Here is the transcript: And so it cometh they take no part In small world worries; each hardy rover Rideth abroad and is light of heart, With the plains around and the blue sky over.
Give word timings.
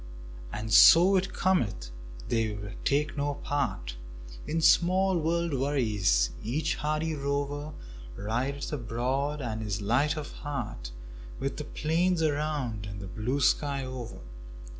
And 0.51 0.73
so 0.73 1.15
it 1.15 1.31
cometh 1.31 1.91
they 2.27 2.57
take 2.83 3.15
no 3.15 3.35
part 3.35 3.97
In 4.47 4.59
small 4.59 5.19
world 5.19 5.53
worries; 5.53 6.31
each 6.41 6.73
hardy 6.77 7.13
rover 7.13 7.73
Rideth 8.15 8.73
abroad 8.73 9.41
and 9.43 9.61
is 9.61 9.79
light 9.79 10.17
of 10.17 10.31
heart, 10.31 10.89
With 11.39 11.57
the 11.57 11.65
plains 11.65 12.23
around 12.23 12.87
and 12.87 12.99
the 12.99 13.05
blue 13.05 13.41
sky 13.41 13.85
over. 13.85 14.21